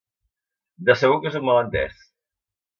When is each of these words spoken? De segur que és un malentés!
De 0.87 0.95
segur 1.03 1.21
que 1.27 1.31
és 1.33 1.39
un 1.43 1.47
malentés! 1.51 2.03